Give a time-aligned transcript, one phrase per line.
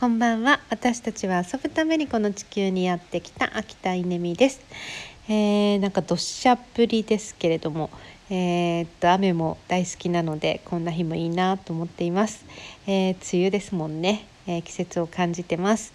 [0.00, 0.60] こんばんは。
[0.70, 4.62] 私たちは遊ぶためにこの地球にやってきた秋田稲美です、
[5.28, 7.90] えー、なんかどっしゃ降りですけれども
[8.30, 12.46] えー、っと雨も大好きなのでこんな日もいいなと思っています、
[12.86, 14.24] えー、梅雨ですもんね。
[14.50, 15.92] えー、季節を感じてます。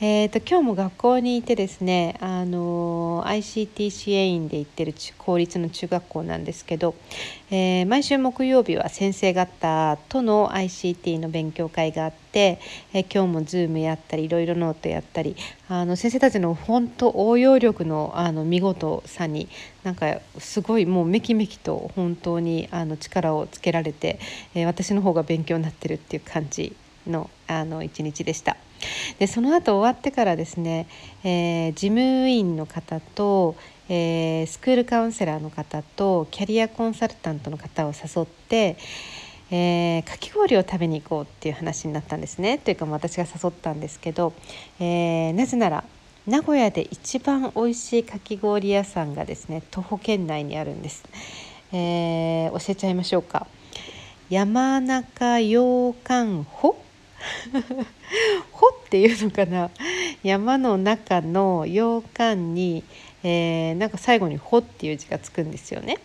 [0.00, 6.96] えーと、今日も学校にいてですね、あの、ICT 支援員で行ってる公立の中学校なんですけど、
[7.52, 12.58] えー、毎週木曜日は先生方との ICT の勉強会があって、
[12.92, 15.36] えー、今日も Zoom やったりいろいろノートやったり
[15.68, 19.48] あの先生たちの本当応用力のあの見事さに
[19.84, 24.18] なんかすごいもうめきめきと本当にあの力をつけられて、
[24.54, 26.74] え私の方が勉強になってるっていう感じ
[27.06, 28.56] のあの一日でした。
[29.18, 30.88] でその後終わってからですね、
[31.22, 33.54] えー、事務員の方と、
[33.88, 38.76] えー、スクールカウンセラーの方とキャリアコンサルタントの方を誘って、
[39.52, 42.58] えー、かき氷を食べに行こうっていう話になったんですね。
[42.58, 44.32] というか私が誘ったんですけど、
[44.80, 45.84] えー、なぜなら
[46.26, 51.04] 名古屋で一番美味しいかき氷屋さんがですね徒歩圏内にあるんです、
[51.72, 53.46] えー、教えちゃいましょうか。
[54.30, 56.81] 山中洋館舗
[58.52, 59.70] ほっていうのかな？
[60.22, 62.84] 山の中の洋館に、
[63.22, 65.98] えー、なんか最後に「ほ」っていう字がつくんですよね。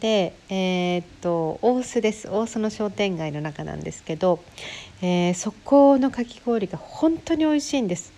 [0.00, 4.40] で、えー、っと大須です大須の商店街の中なんですけど、
[5.00, 8.12] えー、そこのかき氷が本当に美味しいんです。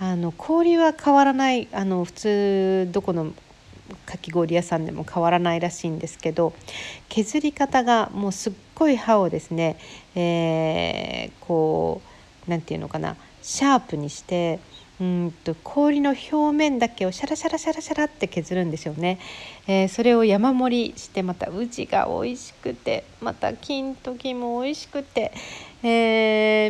[0.00, 3.32] あの氷は変わらないあの普通どこの
[4.06, 6.52] かき氷屋さんでも変わらないらしいんですけど
[7.08, 9.78] 削り方がもうすっごい刃をですね、
[10.14, 12.00] えー、こ
[12.46, 14.60] う何て言うのかなシャープにして
[15.00, 19.20] うんと氷の表面だけをシャラシャラシャラシャラって削るんですよね、
[19.68, 25.32] えー、それを山盛りしてまた宇治が美味しくてまた金時も美味しくて、
[25.84, 25.88] えー、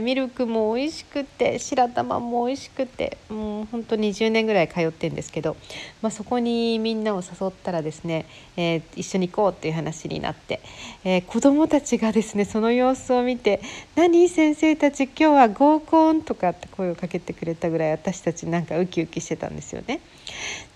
[0.01, 5.57] ミルクも美味しくて白玉も美味しくてもうほんと20年ぐらい通ってんですけど、
[6.03, 10.61] まあ、そこにみんなを誘ったらですね、えー、一緒に行こうっていう話になって、
[11.05, 13.61] えー、子どもたちがですねその様子を見て
[13.97, 20.01] 「何先生たち今日は合コン」とかって声をかけてくれたぐらい私たちなんかウキウキしてたんですよね。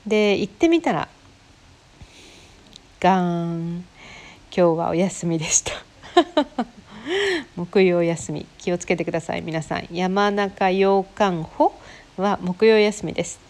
[0.06, 1.08] で行ってみたら
[3.00, 3.84] ガーン
[4.54, 5.72] 今日はお休みでした。
[7.56, 9.86] 木曜休み気をつけてください皆さん。
[9.92, 11.72] 山中洋館舗
[12.16, 13.40] は木曜休みです、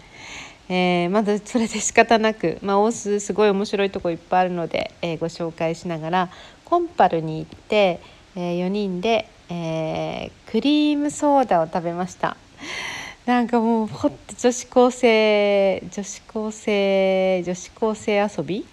[0.69, 6.29] えー、まずそれで仕方なく、 まあ、大須すごい面白いとこいっぱいあるので、えー、ご紹介しながら
[6.65, 8.01] コンパルに行って、
[8.35, 12.37] えー、4人で、えー、クリームソーダを食べました。
[13.27, 18.67] なんかもうほって女子高生女子高生女子高生遊び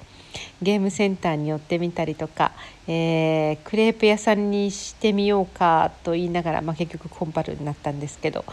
[0.62, 2.52] ゲームセンターに寄ってみたりとか、
[2.88, 8.46] えー、クレープ屋さんにしてみようかと言いながら、まあ、結局コンパルになったんですけど、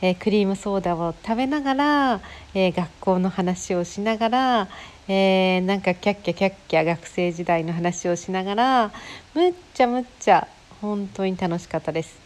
[0.00, 2.20] えー、クリームソーダを食べながら、
[2.54, 4.68] えー、学校の話をしながら、
[5.10, 8.92] えなんかキャッキャキャッキャ学生時代の話をしながら
[9.34, 10.46] むっちゃむっちゃ
[10.82, 12.18] 本当に楽しかったです。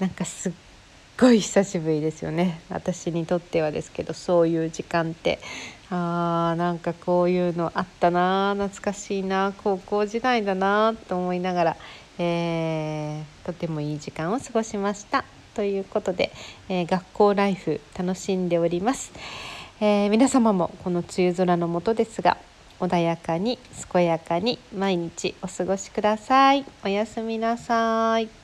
[0.00, 0.52] なんかすっ
[1.18, 2.60] ごい久しぶりですよね。
[2.70, 5.38] 私にとってはですけどそういう時間って。
[5.90, 11.76] あーなんかこういうのあったな懐かしいな高校時代だなと思いながら、
[12.18, 15.24] えー、とてもいい時間を過ごしました。
[15.54, 16.32] ということで、
[16.68, 19.12] えー、学校ライフ楽しんでおります、
[19.80, 22.38] えー、皆様もこの梅雨空の下ですが
[22.80, 23.58] 穏やかに
[23.92, 26.64] 健やかに毎日お過ごしください。
[26.84, 28.43] おやすみなさい。